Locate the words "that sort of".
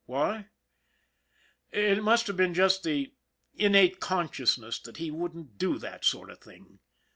5.77-6.39